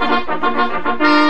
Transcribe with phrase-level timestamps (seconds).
[0.00, 1.29] Thank you.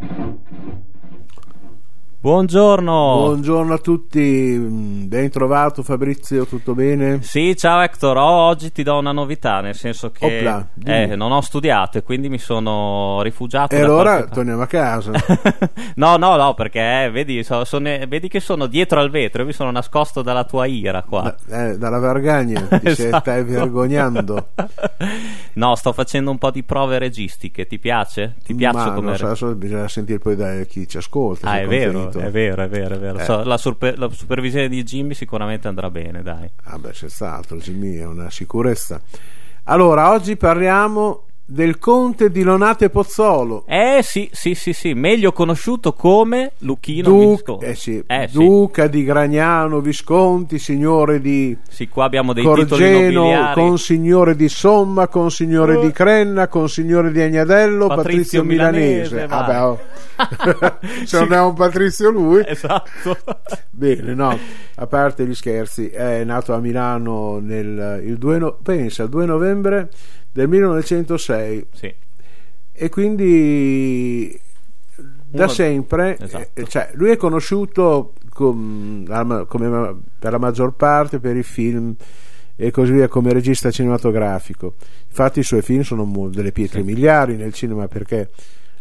[2.21, 3.15] Buongiorno.
[3.17, 7.23] Buongiorno a tutti, ben trovato Fabrizio, tutto bene?
[7.23, 11.31] Sì, ciao Hector, oh, oggi ti do una novità, nel senso che Opla, eh, non
[11.31, 13.73] ho studiato e quindi mi sono rifugiato.
[13.73, 15.11] E allora qualche- torniamo a casa.
[15.95, 19.47] no, no, no, perché eh, vedi, so- sono- vedi che sono dietro al vetro, io
[19.47, 21.35] mi sono nascosto dalla tua ira qua.
[21.47, 23.17] Da- eh, dalla Vargagna, ti Esatto.
[23.17, 24.49] stai vergognando.
[25.53, 28.35] no, sto facendo un po' di prove registiche, ti piace?
[28.43, 31.49] Ti piace Ma come non so, bisogna sentire poi da chi ci ascolta.
[31.49, 33.19] Ah, è vero, è vero, è vero, è vero.
[33.19, 33.23] Eh.
[33.23, 36.49] So, la, surpe- la supervisione di Jimmy sicuramente andrà bene, dai.
[36.63, 39.01] Ah beh, senz'altro, Jimmy è una sicurezza.
[39.65, 43.65] Allora, oggi parliamo del conte di Lonate Pozzolo.
[43.67, 47.65] Eh sì, sì, sì, sì, meglio conosciuto come Luchino Duc- Visconti.
[47.65, 48.37] eh sì, Eh sì.
[48.37, 55.75] Duca di Gragnano Visconti, signore di Sì, qua abbiamo dei Corgeno, consignore di Somma, consignore
[55.75, 55.81] Oh.
[55.81, 59.15] di Crenna, consignore di Agnadello, Patrizio Patrizio, Milanese.
[59.27, 59.79] Milanese, oh.
[61.05, 62.43] Se non è un Patrizio lui.
[62.45, 63.17] Esatto.
[63.69, 64.37] Bene, no,
[64.75, 69.25] a parte gli scherzi, è nato a Milano nel, il 2, no- pensa, il 2
[69.25, 69.89] novembre
[70.31, 71.93] del 1906 sì.
[72.71, 74.39] e quindi
[74.95, 76.47] da Uno- sempre Esatto.
[76.53, 81.93] eh, cioè, lui è conosciuto com- come per la maggior parte per i film
[82.55, 84.73] e così via come regista cinematografico
[85.07, 86.85] infatti i suoi film sono delle pietre Sì.
[86.85, 88.29] miliari nel cinema perché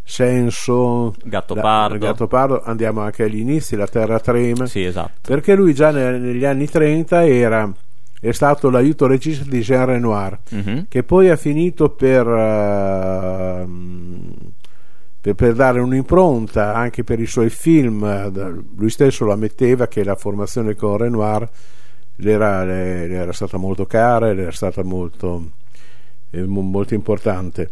[0.03, 1.95] Senso Gattopardo.
[1.95, 5.13] la- Gattopardo andiamo anche agli inizi La Terra Trema Sì, esatto.
[5.23, 7.73] perché lui già ne- negli anni 30 era
[8.21, 10.87] è stato l'aiuto regista di Jean Renoir Mhm.
[10.89, 14.33] che poi ha finito per, ehm,
[15.21, 18.63] per, per dare un'impronta anche per i suoi film.
[18.77, 21.49] Lui stesso lo ammetteva che la formazione con Renoir
[22.17, 25.51] le era, le- le era stata molto cara, le era stata molto,
[26.31, 27.71] eh, mo- molto importante.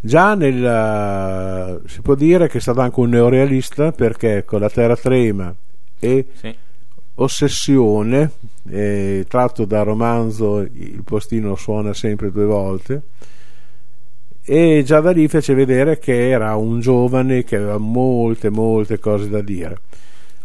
[0.00, 4.68] Già nel, eh, si può dire che è stato anche un neorealista perché con la
[4.68, 5.54] Terra Trema
[5.98, 6.54] e Sì.
[7.16, 8.30] Ossessione,
[8.68, 13.02] eh, tratto dal romanzo Il postino suona sempre due volte,
[14.46, 19.28] e già da lì fece vedere che era un giovane che aveva molte, molte cose
[19.30, 19.78] da dire.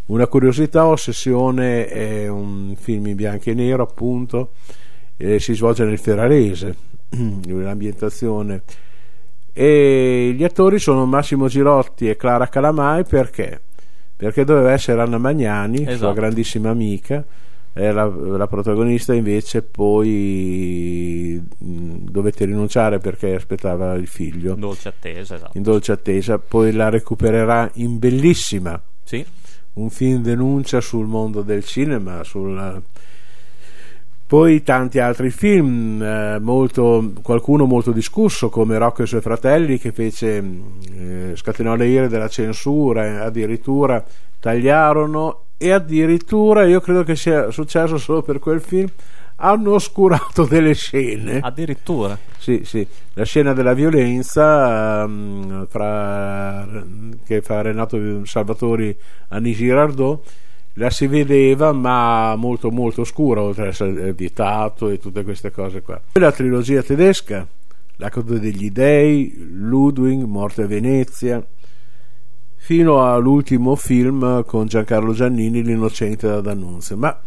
[0.06, 4.52] Una curiosità, Ossessione è un film in bianco e nero, appunto,
[5.18, 6.76] eh, si svolge nel Ferrarese,
[7.46, 8.62] l'ambientazione.
[9.52, 13.62] E gli attori sono Massimo Girotti e Clara Calamai perché?
[14.20, 16.14] Perché doveva essere Anna Magnani, sua Esatto.
[16.14, 17.24] grandissima amica,
[17.72, 25.58] la, la protagonista invece poi mh, dovette rinunciare perché aspettava il figlio Dolce attesa, esatto.
[25.58, 29.26] in dolce attesa, poi la recupererà in bellissima Sì.
[29.76, 32.82] un film denuncia sul mondo del cinema, sul...
[34.30, 39.80] poi tanti altri film, eh, molto- qualcuno molto discusso come Rocco e i suoi fratelli
[39.80, 40.38] che fece,
[40.94, 44.06] eh, scatenò le ire della censura, eh, addirittura
[44.40, 48.88] tagliarono e addirittura io credo che sia successo solo per quel film,
[49.38, 51.40] hanno oscurato delle scene.
[51.42, 52.16] Addirittura.
[52.38, 56.68] Sì, sì, la scena della violenza ehm, fra,
[57.26, 58.96] che fa Renato Salvatori
[59.30, 60.24] a Girardot
[60.80, 65.82] la si vedeva ma molto molto scura oltre ad essere vietato e tutte queste cose
[65.82, 66.02] qua.
[66.12, 67.46] Poi la trilogia tedesca
[67.98, 71.46] La coda degli dei Ludwig, Morte a Venezia
[72.56, 76.96] fino all'ultimo film con Giancarlo Giannini L'innocente da D'Annunzio.
[76.96, 77.20] Ma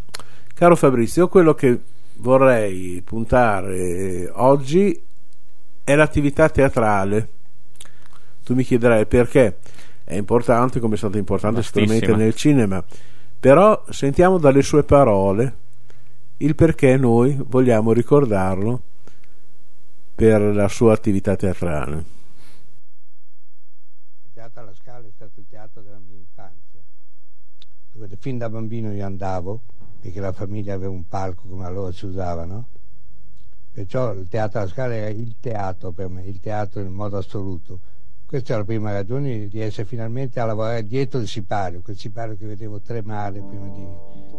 [0.54, 1.78] caro Fabrizio quello che
[2.16, 4.98] vorrei puntare oggi
[5.84, 7.28] è l'attività teatrale.
[8.44, 9.58] Tu mi chiederai perché.
[10.04, 12.82] È importante, come è stata importante sicuramente nel cinema,
[13.42, 15.56] però sentiamo dalle sue parole
[16.36, 18.80] il perché noi vogliamo ricordarlo
[20.14, 22.04] per la sua attività teatrale.
[24.22, 26.78] Il teatro alla Scala è stato il teatro della mia infanzia,
[27.90, 29.62] dove fin da bambino io andavo,
[30.00, 32.68] perché la famiglia aveva un palco come allora si usava, no?
[33.72, 37.80] Perciò il teatro alla Scala era il teatro per me, il teatro in modo assoluto.
[38.32, 42.34] Questa è la prima ragione di essere finalmente a lavorare dietro il sipario, quel sipario
[42.34, 43.84] che vedevo tremare prima di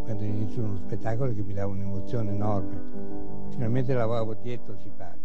[0.03, 3.51] quando inizio uno spettacolo che mi dava un'emozione enorme.
[3.51, 5.21] Finalmente lavoravo dietro il sipario.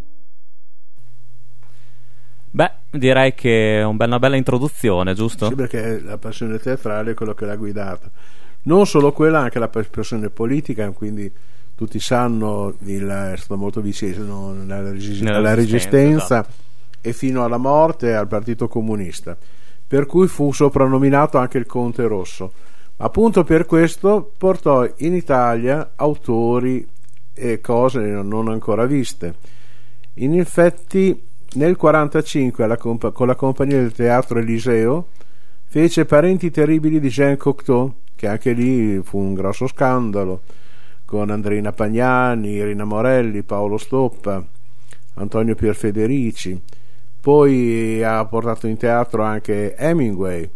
[2.51, 5.49] Beh, direi che è una bella introduzione, giusto?
[5.49, 8.11] Sì, perché la passione teatrale è quello che l'ha guidata.
[8.65, 11.33] Non solo quella, anche la passione politica, quindi
[11.75, 16.47] tutti sanno, il, è stato molto vicino alla, resistenza, resistenza
[17.01, 19.37] e fino alla morte al Partito Comunista,
[19.87, 22.53] per cui fu soprannominato anche il Conte Rosso.
[22.99, 26.87] Appunto per questo portò in Italia autori
[27.33, 29.35] e cose non ancora viste.
[30.15, 35.09] In effetti nel 1945 alla compa- con la compagnia del teatro Eliseo
[35.65, 40.43] fece Parenti terribili di Jean Cocteau, che anche lì fu un grosso scandalo,
[41.05, 44.45] con Andrina Pagnani, Irina Morelli, Paolo Stoppa,
[45.15, 46.61] Antonio Pierfederici.
[47.21, 50.49] Poi ha portato in teatro anche Hemingway,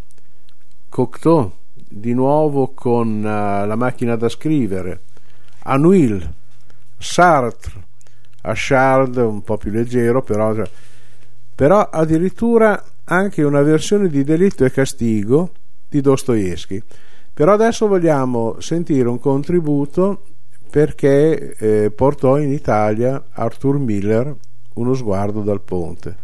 [0.88, 5.00] Cocteau, di nuovo con uh, La macchina da scrivere,
[5.64, 6.32] Anuil,
[6.96, 7.90] Sartre,
[8.42, 10.54] Achard un po' più leggero, però,
[11.54, 15.50] però addirittura anche una versione di Delitto e Castigo
[15.88, 16.82] di Dostoevsky.
[17.34, 20.22] Però adesso vogliamo sentire un contributo
[20.70, 24.34] perché eh, portò in Italia Arthur Miller
[24.74, 26.21] uno sguardo dal ponte.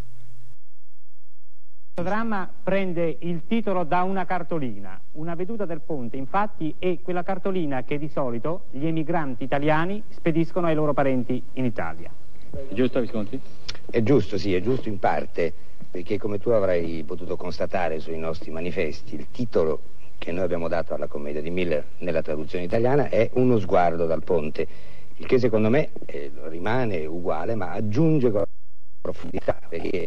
[1.98, 7.24] Il dramma prende il titolo da una cartolina, una veduta del ponte, infatti è quella
[7.24, 12.08] cartolina che di solito gli emigranti italiani spediscono ai loro parenti in Italia.
[12.52, 13.40] È giusto Visconti?
[13.90, 15.52] È giusto, sì, è giusto in parte,
[15.90, 19.80] perché come tu avrai potuto constatare sui nostri manifesti, il titolo
[20.18, 24.22] che noi abbiamo dato alla commedia di Miller nella traduzione italiana è Uno sguardo dal
[24.22, 24.68] ponte,
[25.16, 28.30] il che secondo me eh, rimane uguale ma aggiunge
[29.00, 30.06] profondità, perché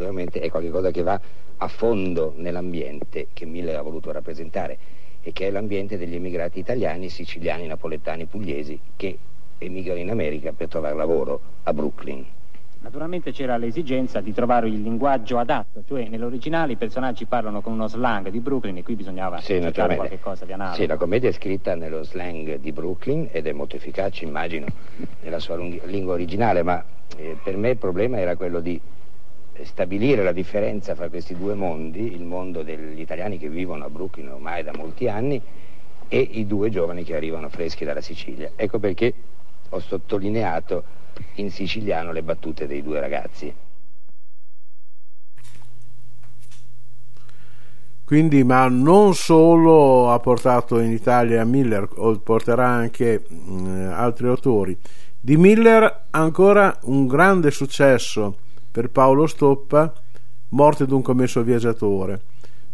[0.00, 1.20] naturalmente è qualcosa che va
[1.58, 4.78] a fondo nell'ambiente che Miller ha voluto rappresentare
[5.22, 9.18] e che è l'ambiente degli emigrati italiani, siciliani, napoletani, pugliesi che
[9.58, 12.24] emigrano in America per trovare lavoro a Brooklyn.
[12.82, 17.86] Naturalmente c'era l'esigenza di trovare il linguaggio adatto, cioè nell'originale i personaggi parlano con uno
[17.88, 20.06] slang di Brooklyn e qui bisognava Sì, cercare naturalmente.
[20.06, 20.76] qualche cosa di analogo.
[20.76, 24.64] Sì, la commedia è scritta nello slang di Brooklyn ed è molto efficace, immagino,
[25.20, 26.82] nella sua lingua originale, ma
[27.18, 28.80] eh, per me il problema era quello di
[29.62, 34.28] stabilire la differenza fra questi due mondi, il mondo degli italiani che vivono a Brooklyn
[34.28, 35.40] ormai da molti anni
[36.08, 38.50] e i due giovani che arrivano freschi dalla Sicilia.
[38.56, 39.12] Ecco perché
[39.68, 40.82] ho sottolineato
[41.34, 43.54] in siciliano le battute dei due ragazzi.
[48.04, 51.86] Quindi, ma non solo ha portato in Italia Miller,
[52.20, 54.76] porterà anche mh, altri autori.
[55.20, 58.38] Di Miller ancora un grande successo
[58.70, 59.92] per Paolo Stoppa,
[60.50, 62.22] Morte d'un commesso viaggiatore,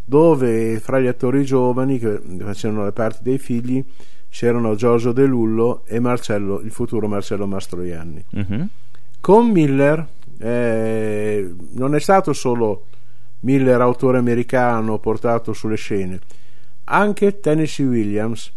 [0.04, 3.84] dove fra gli attori giovani che facevano le parti dei figli
[4.28, 8.24] c'erano Giorgio De Lullo e Marcello, il futuro Marcello Mastroianni.
[8.30, 8.68] Mhm.
[9.20, 10.06] Con Miller
[10.38, 12.86] eh, non è stato solo
[13.40, 16.20] Miller autore americano portato sulle scene,
[16.84, 18.52] anche Tennessee Williams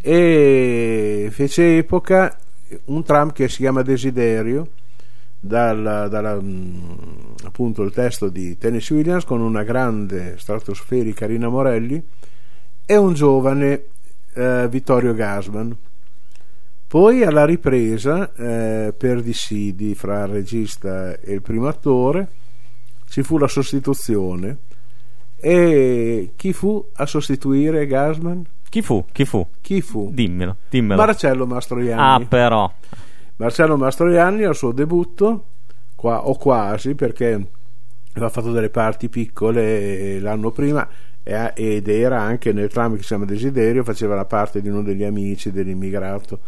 [0.00, 2.36] e fece epoca
[2.86, 4.68] un tram che si chiama Desiderio
[5.44, 12.02] dal, dalla, mh, appunto il testo di Tennessee Williams con una grande stratosferica Rina Morelli
[12.86, 13.84] e un giovane
[14.34, 15.76] eh, Vittorio Gasman
[16.86, 22.28] poi alla ripresa eh, per dissidi fra il regista e il primo attore
[23.08, 24.58] ci fu la sostituzione
[25.36, 28.44] e chi fu a sostituire Gasman?
[28.70, 29.04] Chi fu?
[29.12, 29.46] Chi fu?
[29.60, 30.08] Chi fu?
[30.10, 31.04] Dimmelo, dimmelo.
[31.04, 32.24] Marcello Mastroianni.
[32.24, 32.72] ah, però.
[33.36, 35.44] Marcello Mastroianni al suo debutto,
[35.94, 37.46] qua, o quasi, perché
[38.12, 40.88] aveva fatto delle parti piccole l'anno prima
[41.22, 44.82] e- ed era anche nel tram che si chiama Desiderio, faceva la parte di uno
[44.82, 46.38] degli amici dell'immigrato.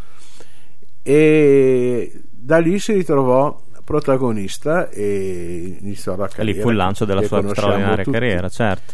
[1.02, 6.56] E da lì si ritrovò protagonista e iniziò la E carriera.
[6.58, 8.10] lì fu il lancio della sua straordinaria tutti.
[8.10, 8.92] carriera, certo.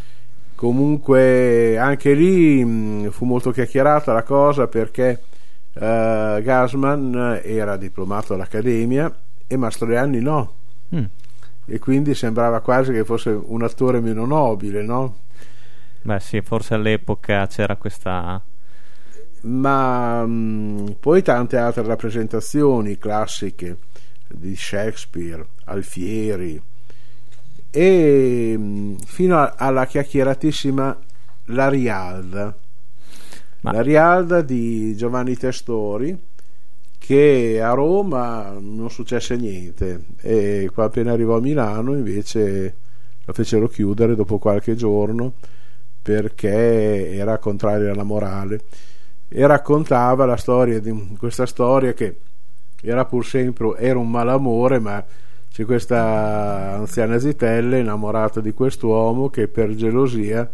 [0.55, 5.23] Comunque anche lì mh, fu molto chiacchierata la cosa perché
[5.75, 9.15] eh, Gasman era diplomato all'Accademia
[9.47, 10.55] e Mastroianni no.
[10.95, 11.05] Mm.
[11.65, 15.17] E quindi sembrava quasi che fosse un attore meno nobile, no?
[16.03, 18.43] Beh, sì, forse all'epoca c'era questa.
[19.43, 23.79] Ma mh, poi tante altre rappresentazioni classiche
[24.29, 26.61] di Shakespeare, Alfieri
[27.71, 30.99] e mh, fino alla chiacchieratissima
[31.47, 32.55] La Rialda.
[33.63, 36.31] Ma- La Rialda di Giovanni Testori
[36.99, 40.05] che a Roma non successe niente.
[40.21, 42.77] E qua appena arrivò a Milano invece
[43.25, 45.35] la fecero chiudere dopo qualche giorno
[46.01, 48.61] perché era contraria alla morale.
[49.29, 52.17] E raccontava la storia di questa storia che
[52.83, 55.05] era pur sempre era un malamore ma
[55.51, 60.51] c'è questa anziana Zitella innamorata di quest'uomo che per gelosia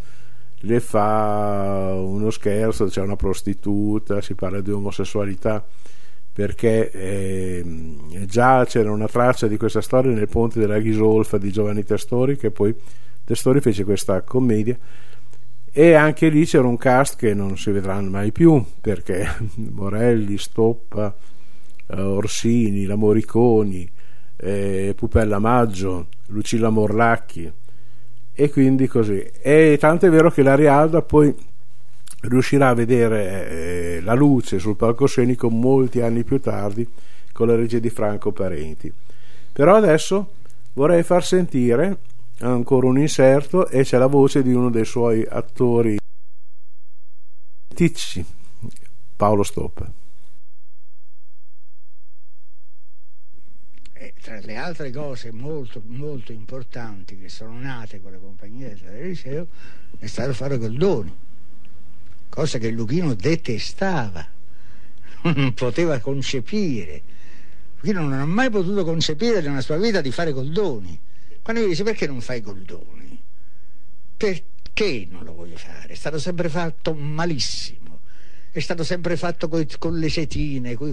[0.60, 5.64] le fa uno scherzo, c'è una prostituta, si parla di omosessualità
[6.32, 7.64] perché eh,
[8.26, 12.52] già c'era una traccia di questa storia nel Ponte della Ghisolfa di Giovanni Testori che
[12.52, 12.72] poi
[13.24, 14.78] Testori fece questa commedia
[15.72, 19.26] e anche lì c'era un cast che non si vedranno mai più perché
[19.70, 21.14] Morelli, Stoppa,
[21.88, 23.90] eh, Orsini, la Moriconi,
[24.36, 27.52] eh, Pupella Maggio, Lucilla Morlacchi
[28.40, 29.20] e quindi così.
[29.42, 31.34] E tanto è vero che la Rialda poi
[32.20, 36.88] riuscirà a vedere eh, la luce sul palcoscenico molti anni più tardi
[37.32, 38.92] con la regia di Franco Parenti.
[39.52, 40.34] Però adesso
[40.74, 41.98] vorrei far sentire
[42.38, 45.96] ancora un inserto e c'è la voce di uno dei suoi attori
[47.74, 48.24] ticci,
[49.16, 49.97] Paolo Stoppa.
[54.20, 59.48] Tra le altre cose molto, molto importanti che sono nate con la compagnia del Liceo
[59.98, 61.14] è stato fare Goldoni,
[62.28, 64.26] cosa che Luchino detestava,
[65.34, 67.02] non poteva concepire.
[67.80, 70.98] Luchino non ha mai potuto concepire nella sua vita di fare Goldoni.
[71.42, 73.20] Quando io dice perché non fai Goldoni?
[74.16, 75.92] Perché non lo voglio fare?
[75.92, 77.87] È stato sempre fatto malissimo
[78.58, 80.92] è stato sempre fatto coi, con le setine, con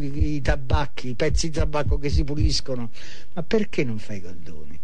[0.00, 2.90] i tabacchi, i pezzi di tabacco che si puliscono.
[3.34, 4.80] Ma perché non fai goldoni?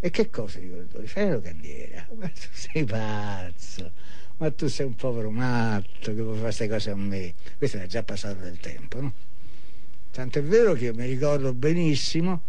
[0.00, 1.06] E che cosa di goldoni?
[1.06, 2.08] Fai la candiera.
[2.16, 3.92] Ma tu sei pazzo,
[4.36, 7.34] ma tu sei un povero matto che puoi fare queste cose a me.
[7.56, 9.12] Questo è già passato del tempo, no?
[10.10, 12.42] Tanto è vero che io mi ricordo benissimo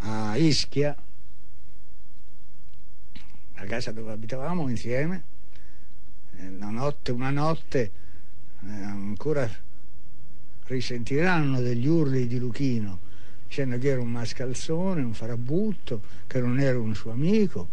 [0.00, 0.96] a Ischia,
[3.54, 5.24] la casa dove abitavamo insieme,
[6.44, 7.90] una notte, una notte
[8.64, 9.48] eh, ancora
[10.64, 12.98] risentiranno degli urli di Luchino
[13.46, 17.68] dicendo che era un mascalzone, un farabutto, che non era un suo amico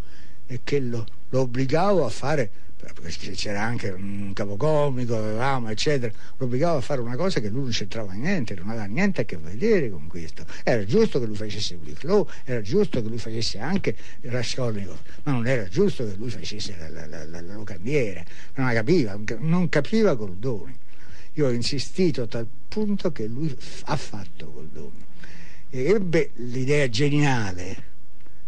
[0.46, 2.52] e che lo, lo obbligavo a fare
[3.36, 7.72] c'era anche un capocomico, avevamo, eccetera, lo obbligava a fare una cosa che lui non
[7.72, 10.46] c'entrava niente, non aveva niente a che vedere con questo.
[10.64, 15.48] Era giusto che lui facesse Wicklow, era giusto che lui facesse anche Raskolnikov, ma non
[15.48, 18.24] era giusto che lui facesse la, la, la, la locandiera,
[18.56, 20.76] non la capiva, non capiva Goldoni.
[21.34, 25.06] Io ho insistito a tal punto che lui ha fatto Goldoni.
[25.70, 27.84] E ebbe l'idea geniale,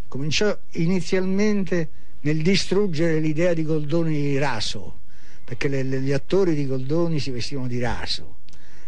[0.07, 1.89] cominciò inizialmente
[2.25, 5.01] nel distruggere l'idea di Goldoni raso,
[5.43, 8.37] perché le, le, gli attori di Goldoni si vestivano di raso,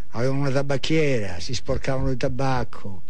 [0.10, 3.04] avevano una tabacchiera, si sporcavano di tabacco.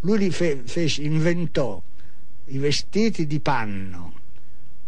[0.00, 1.82] Lui li fe, fece, inventò
[2.44, 4.14] i vestiti di panno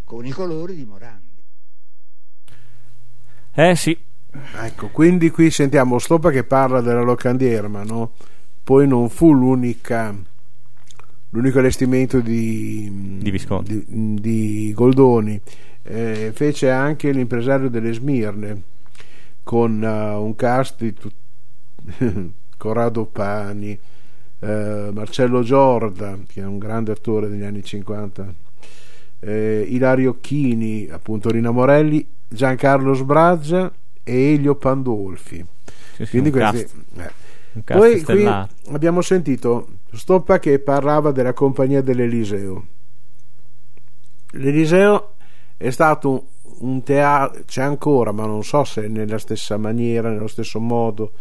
[0.04, 1.26] con i colori di Morandi.
[3.54, 3.98] Eh sì.
[4.60, 8.12] Ecco, quindi qui sentiamo Stoppa che parla della locandiera, ma no?
[8.62, 10.14] poi non fu l'unica
[11.30, 15.40] l'unico allestimento di, di, di, di Goldoni
[15.82, 18.62] eh, fece anche l'impresario delle Smirne
[19.42, 21.12] con uh, un cast di tut...
[22.58, 23.78] Corrado Pani
[24.40, 28.34] eh, Marcello Giorda che è un grande attore degli anni 50
[29.20, 35.44] eh, Ilario Chini appunto Rina Morelli Giancarlo Sbraggia e Elio Pandolfi
[35.94, 36.66] sì, sì, quindi questi
[36.96, 37.10] eh.
[37.64, 38.26] Poi qui
[38.70, 42.66] abbiamo sentito Stoppa che parlava della compagnia dell'Eliseo.
[44.32, 45.14] L'Eliseo
[45.56, 46.26] è stato
[46.58, 51.12] un teatro, c'è ancora, ma non so se nella stessa maniera, nello stesso modo.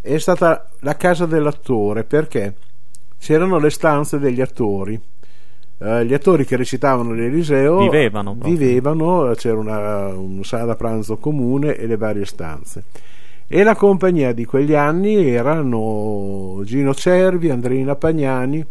[0.00, 2.54] È stata la casa dell'attore perché
[3.18, 5.00] c'erano le stanze degli attori.
[5.76, 11.88] Uh, gli attori che recitavano l'Eliseo vivevano, vivevano c'era una, una sala pranzo comune e
[11.88, 12.84] le varie stanze
[13.46, 18.64] e la compagnia di quegli anni erano Gino Cervi, Andrina Pagnani,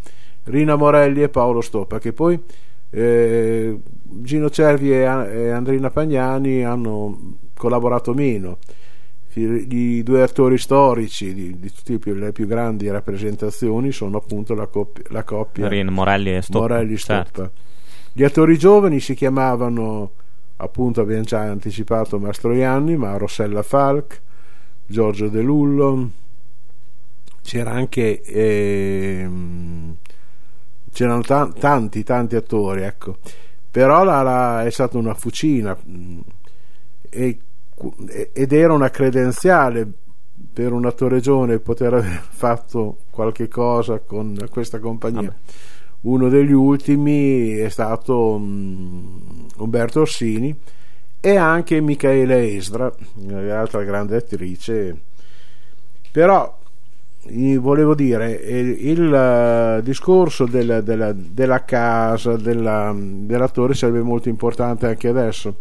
[0.45, 2.39] Rina Morelli e Paolo Stoppa che poi
[2.89, 8.57] eh, Gino Cervi e, e Andrina Pagnani hanno collaborato meno
[9.35, 15.03] i due attori storici di, di tutte le più grandi rappresentazioni sono appunto la, coppia,
[15.07, 17.23] la coppia Rin, Morelli e Stoppa, Morelli Stoppa.
[17.23, 17.51] Certo.
[18.11, 20.11] gli attori giovani si chiamavano
[20.57, 24.21] appunto abbiamo già anticipato Mastroianni ma Rossella Falk
[24.85, 26.09] Giorgio De Lullo.
[27.41, 29.95] C'era anche ehm,
[30.91, 33.17] c'erano ta- tanti tanti attori ecco.
[33.69, 36.19] Però la, la, è stata una fucina mm,
[37.09, 37.39] e,
[38.33, 39.91] ed era una credenziale
[40.53, 45.21] per un attore giovane poter aver fatto qualche cosa con questa compagnia.
[45.21, 45.35] Vabbè.
[46.01, 50.55] uno degli ultimi è stato um, Umberto Orsini
[51.25, 52.93] e anche Michaela Esdra,
[53.27, 55.03] l'altra grande attrice.
[56.11, 56.59] Però
[57.59, 64.85] volevo dire, il, il uh, discorso della, della, della casa, della, dell'attore sarebbe molto importante
[64.85, 65.59] anche adesso.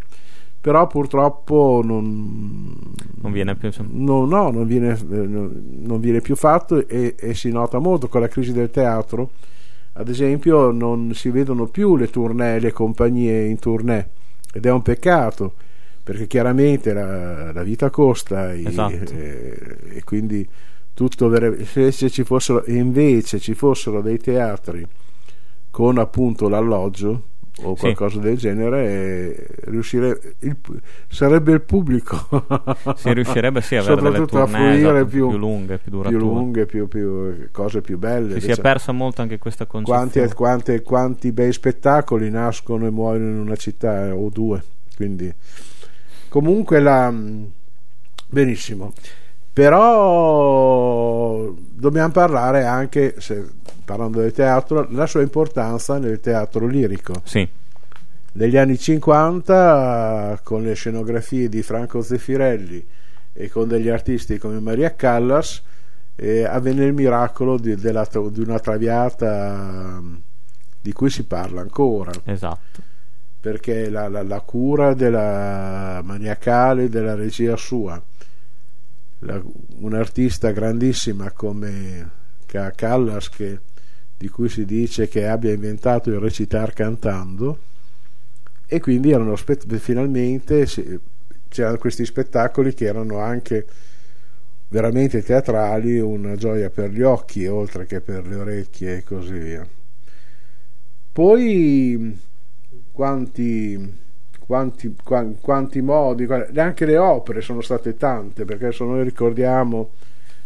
[0.61, 2.75] Però purtroppo non,
[3.21, 7.53] non viene più no, no, non, viene, eh, non viene più fatto e, e, si
[7.53, 8.09] nota molto.
[8.09, 9.31] Con la crisi del teatro
[9.93, 14.09] ad esempio non si vedono più le tournée le compagnie in tournée
[14.53, 15.55] ed è un peccato
[16.03, 19.13] perché chiaramente la, la vita costa esatto.
[19.13, 20.47] e, e, quindi
[20.95, 21.33] tutto
[21.65, 24.87] se, se ci fossero invece ci fossero dei teatri
[25.71, 27.31] con appunto l'alloggio
[27.61, 28.21] o qualcosa sì.
[28.21, 30.57] del genere riuscire il,
[31.09, 32.31] sarebbe il pubblico.
[32.97, 36.89] Si riuscirebbe sì, a avere soprattutto a esatto, più, più, lunghe più più, lunghe più,
[36.89, 40.11] più, cose più belle si, si è persa molto anche questa concezione.
[40.11, 44.63] quanti, quanti, quanti bei spettacoli nascono e muoiono in una città eh, o due
[44.97, 45.33] quindi.
[46.29, 47.13] Comunque la
[48.29, 48.93] benissimo.
[49.53, 53.47] Però dobbiamo parlare anche se
[53.85, 57.21] parlando del teatro, la sua importanza nel teatro lirico.
[57.25, 57.47] Sì.
[58.35, 62.87] Negli anni 50, con le scenografie di Franco Zeffirelli
[63.33, 65.63] e con degli artisti come Maria Callas,
[66.17, 70.01] eh, avvenne il miracolo di, della, di una traviata
[70.81, 72.13] di cui si parla ancora.
[72.25, 72.91] Esatto.
[73.41, 78.01] Perché la, la, la cura della maniacale della regia sua,
[79.21, 79.43] la,
[79.81, 83.59] un'artista grandissima come Callas che
[84.23, 87.59] di cui si dice che abbia inventato il recitar cantando
[88.67, 90.65] e quindi erano finalmente
[91.49, 93.67] c'erano questi spettacoli che erano anche
[94.69, 99.67] veramente teatrali, una gioia per gli occhi oltre che per le orecchie e così via.
[101.13, 102.17] Poi
[102.93, 103.99] quanti,
[104.39, 104.97] quanti,
[105.41, 109.91] quanti modi, anche le opere sono state tante, perché adesso noi ricordiamo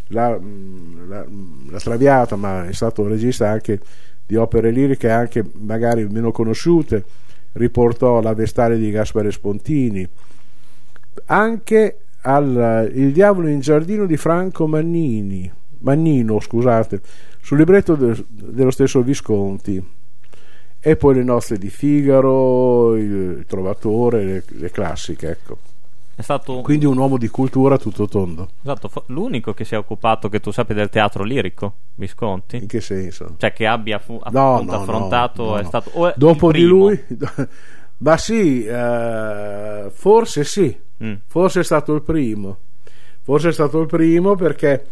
[0.09, 3.81] la, mm, la, mm, la Traviata, ma è stato regista anche
[4.27, 7.05] di opere liriche anche magari meno conosciute,
[7.53, 10.07] riportò la Vestale di Gaspare Spontini,
[11.27, 17.01] anche al Il diavolo in giardino di Franco Mannini, Mannino, scusate,
[17.41, 19.95] sul libretto de, dello stesso Visconti.
[20.81, 25.59] E poi le nostre di Figaro, il, il Trovatore, le, le classiche, ecco.
[26.17, 28.49] È stato Quindi un uomo di cultura tutto tondo.
[28.63, 32.57] Esatto, l'unico che si è occupato, che tu sappia, del teatro lirico, Visconti.
[32.57, 33.35] In che senso?
[33.37, 36.15] Cioè che abbia fu- no, no, affrontato, no, è stato...
[36.17, 37.05] Dopo di lui...
[37.99, 41.15] Ma sì, eh, forse sì, mm.
[41.27, 42.59] forse è stato il primo.
[43.23, 44.87] Forse è stato il primo perché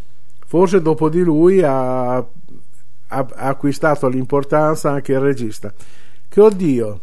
[0.47, 2.27] forse dopo di lui ha, ha,
[3.07, 5.73] ha acquistato l'importanza anche il regista.
[6.27, 7.01] Che oddio,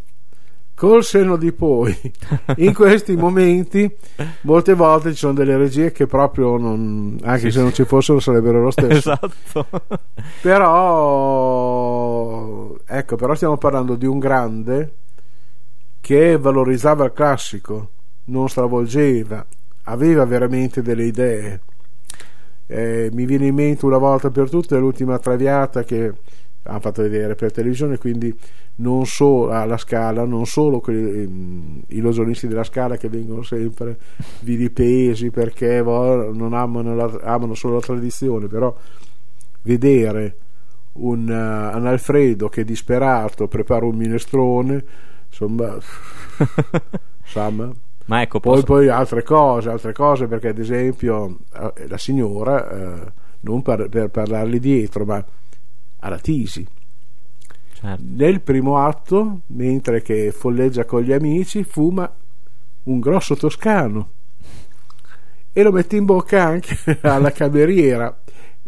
[0.81, 1.95] col seno di poi.
[2.57, 3.87] In questi momenti
[4.41, 8.19] molte volte ci sono delle regie che proprio non, anche sì, se non ci fossero
[8.19, 9.11] sarebbero lo stesso.
[9.11, 9.67] Esatto.
[10.41, 11.15] Però
[12.83, 14.93] ecco però stiamo parlando di un grande
[16.01, 17.89] che valorizzava il classico
[18.25, 19.45] non stravolgeva
[19.83, 21.61] aveva veramente delle idee.
[22.65, 26.11] Eh, mi viene in mente una volta per tutte l'ultima traviata che
[26.63, 28.37] hanno fatto vedere per televisione quindi
[28.75, 33.97] non solo alla scala, non solo quelli, ehm, i losonisti della scala che vengono sempre
[34.41, 38.75] vilipesi perché non amano, la, amano solo la tradizione, però
[39.63, 40.37] vedere
[40.93, 44.83] un, uh, un Alfredo che disperato prepara un minestrone,
[45.27, 45.77] insomma,
[47.21, 47.71] insomma.
[48.05, 53.11] Ma ecco, poi, poi, altre cose, altre cose perché ad esempio eh, la signora, eh,
[53.41, 55.23] non per, per parlargli dietro, ma
[56.01, 56.67] alla Tisi.
[57.81, 58.03] Certo.
[58.05, 62.13] nel primo atto mentre che folleggia con gli amici fuma
[62.83, 64.09] un grosso toscano
[65.51, 68.15] e lo mette in bocca anche alla cameriera.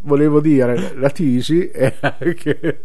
[0.05, 2.81] Volevo dire la Tisi è anche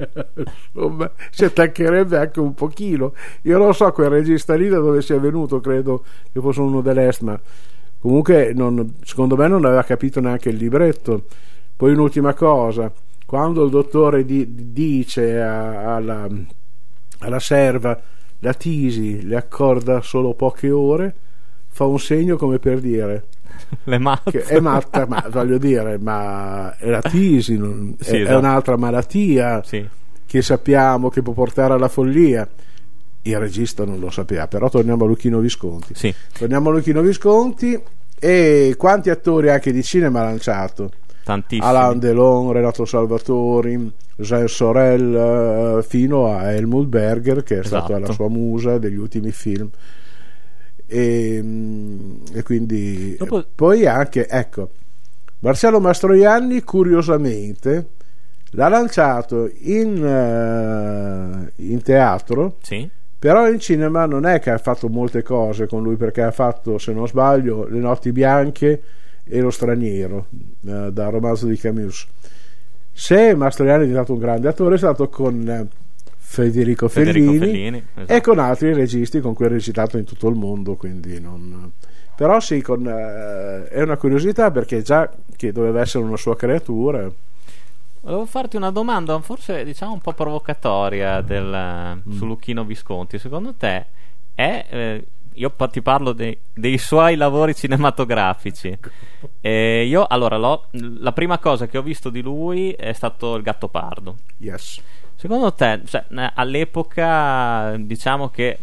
[0.75, 3.15] insomma si attaccherebbe anche un pochino.
[3.43, 7.23] Io non so quel regista lì da dove sia venuto credo che fosse uno dell'est
[7.23, 7.41] ma
[7.99, 11.25] comunque non, secondo me non aveva capito neanche il libretto.
[11.75, 12.93] Poi un'ultima cosa
[13.29, 16.27] quando il dottore di, dice a, alla,
[17.19, 18.01] alla serva
[18.39, 21.15] la tisi le accorda solo poche ore,
[21.67, 23.27] fa un segno come per dire
[23.85, 28.35] le che è matta, ma voglio dire, ma è la tisi, non, sì, è, esatto.
[28.35, 29.87] è, un'altra malattia sì.
[30.25, 32.49] che sappiamo che può portare alla follia.
[33.21, 35.93] Il regista non lo sapeva, però torniamo a Luchino Visconti.
[35.95, 36.15] Sì.
[36.33, 37.79] Torniamo a Luchino Visconti
[38.19, 40.91] e quanti attori anche di cinema ha lanciato?
[41.29, 41.69] Tantissimi.
[41.69, 43.93] Alain Delon, Renato Salvatori,
[44.47, 47.85] Sorel fino a Helmut Berger che è Esatto.
[47.85, 49.69] stata la sua musa degli ultimi film
[50.87, 54.71] e, mm, e quindi Dopo- poi anche ecco
[55.41, 57.89] Marcello Mastroianni curiosamente
[58.53, 62.89] l'ha lanciato in, eh, in teatro Sì?
[63.19, 66.79] però in cinema non è che ha fatto molte cose con lui perché ha fatto
[66.79, 68.83] se non sbaglio Le notti bianche
[69.29, 70.27] e Lo straniero
[70.67, 72.07] eh, dal romanzo di Camus
[72.93, 75.67] se Mastroianni è diventato un grande attore è stato con eh,
[76.17, 78.13] Federico, Federico Fellini, Fellini, esatto.
[78.13, 81.73] e con altri registi con cui ha recitato in tutto il mondo quindi non...
[82.17, 87.11] però sì con, eh, è una curiosità perché già che doveva essere una sua creatura
[88.01, 92.13] Volevo farti una domanda, forse diciamo un po' provocatoria del, Mm.
[92.13, 93.19] su Lucchino Visconti.
[93.19, 93.87] Secondo te
[94.35, 95.03] è.
[95.39, 98.77] Io ti parlo dei, dei suoi lavori cinematografici.
[99.41, 103.43] Eh, io, allora, l'ho- la prima cosa che ho visto di lui è stato Il
[103.43, 104.17] gatto pardo.
[104.39, 104.83] yes
[105.15, 108.59] Secondo te, cioè, all'epoca, diciamo che eh,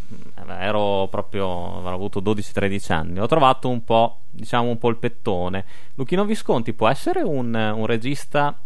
[0.48, 5.66] ero proprio, avrò avuto 12-13 anni, ho trovato un po', diciamo, un polpettone.
[5.96, 8.58] Luchino Visconti può essere un, un regista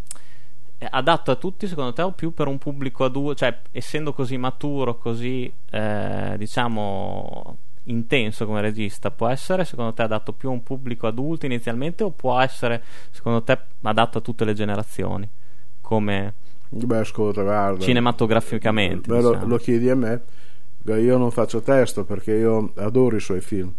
[0.78, 4.38] eh, adatto a tutti, secondo te, o più per un pubblico adulto, cioè, essendo così
[4.38, 7.58] maturo, così, eh, diciamo,
[7.90, 12.12] intenso come regista, può essere, secondo te, adatto più a un pubblico adulto inizialmente, o
[12.12, 15.30] può essere, secondo te, adatto a tutte le generazioni?
[15.82, 16.34] Come
[16.72, 19.12] beh ascolta guarda cinematograficamente.
[19.12, 19.48] Me lo, diciamo.
[19.48, 20.22] lo chiedi a me
[20.82, 23.74] Beh, io non faccio testo perché io adoro i suoi film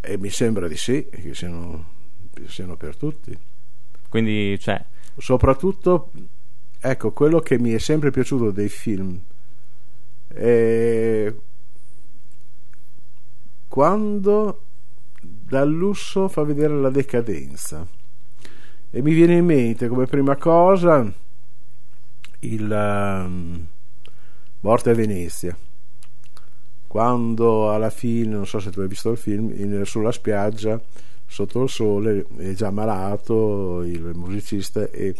[0.00, 1.86] e mi sembra di sì che siano,
[2.34, 3.36] che siano per tutti
[4.08, 4.84] Quindi, cioè,
[5.16, 6.10] soprattutto
[6.80, 9.18] ecco quello che mi è sempre piaciuto dei film
[10.26, 11.32] è
[13.72, 14.60] quando
[15.22, 17.88] dal lusso fa vedere la decadenza.
[18.90, 21.10] E mi viene in mente come prima cosa
[22.40, 23.66] il um,
[24.60, 25.56] Morte a Venezia.
[26.86, 30.78] Quando alla fine non so se tu hai visto il film in- sulla spiaggia
[31.26, 35.14] sotto il sole è già malato il musicista e,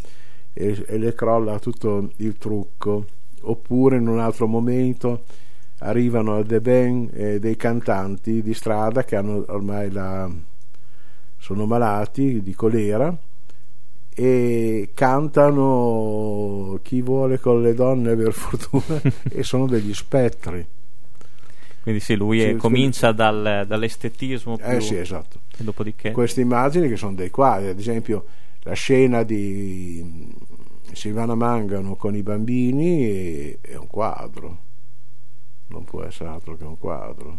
[0.52, 3.06] e- e le crolla tutto il trucco.
[3.44, 5.24] Oppure in un altro momento
[5.82, 10.30] arrivano a The Ben eh, dei cantanti di strada che hanno ormai la
[11.38, 13.16] sono malati di colera
[14.14, 20.64] e cantano chi vuole con le donne per fortuna e sono degli spettri.
[21.82, 25.40] Quindi sì, lui è- Sì, comincia dal- dall'estetismo più, eh sì esatto.
[25.58, 26.12] e dopodiché?
[26.12, 28.24] Queste immagini che sono dei quadri, ad esempio
[28.60, 30.32] la scena di
[30.92, 34.58] Silvana Mangano con i bambini è, è un quadro,
[35.72, 37.38] non può essere altro che un quadro.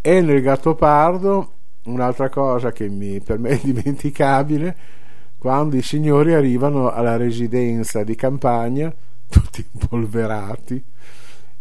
[0.00, 1.52] E nel Gattopardo
[1.84, 4.76] un'altra cosa che mi, per me è indimenticabile,
[5.38, 8.94] quando i signori arrivano alla residenza di campagna,
[9.28, 10.84] tutti impolverati,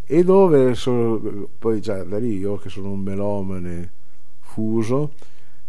[0.06, 3.92] e dove sono, poi già da lì io che sono un melomane
[4.40, 5.14] fuso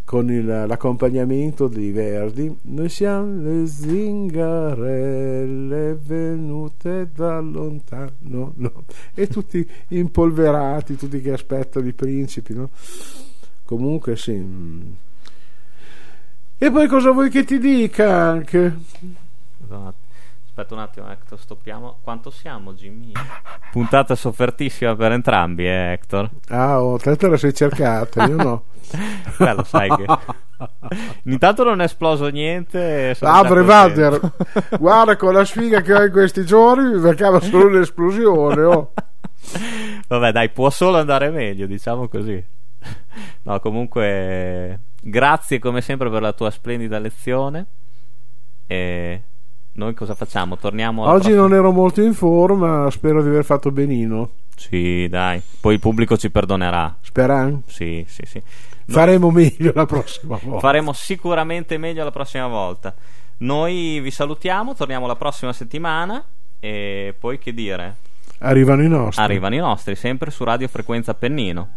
[0.04, 8.84] con il- l'accompagnamento dei Verdi noi siamo le zingarelle venute da lontano no?
[9.14, 12.68] e tutti impolverati tutti che aspettano i principi no?
[13.64, 14.92] comunque sì
[16.58, 18.76] e poi cosa vuoi che ti dica anche
[19.64, 20.03] Esatto.
[20.56, 21.98] Aspetta un attimo, Hector, stoppiamo.
[22.00, 23.10] Quanto siamo, Jimmy?
[23.72, 26.30] Puntata soffertissima per entrambi, eh, Hector?
[26.50, 28.64] ah oh, te la sei cercata io no
[29.36, 30.06] Beh, lo sai che...
[31.24, 33.16] Intanto non è esploso niente.
[33.16, 34.32] sono Ah, contento.
[34.78, 38.62] guarda con la sfiga che ho in questi giorni mi mancava solo un'esplosione.
[38.62, 38.92] Oh.
[40.06, 42.40] Vabbè, dai, può solo andare meglio, diciamo così.
[43.42, 47.66] No, comunque, grazie come sempre per la tua splendida lezione.
[48.68, 49.22] E
[49.74, 50.56] noi cosa facciamo?
[50.56, 54.30] Torniamo Oggi prossima- non ero molto in forma, spero di aver fatto benino.
[54.56, 55.42] Sì, dai.
[55.60, 56.96] Poi il pubblico ci perdonerà.
[57.00, 57.62] Speran?
[57.66, 58.40] Sì, sì, sì.
[58.86, 60.60] No, Faremo meglio la prossima volta.
[60.60, 62.94] faremo sicuramente meglio la prossima volta.
[63.38, 66.22] Noi vi salutiamo, torniamo la prossima settimana.
[66.60, 67.96] E poi che dire?
[68.38, 69.22] Arrivano i nostri.
[69.22, 71.68] Arrivano i nostri, sempre su Radio Frequenza Appennino.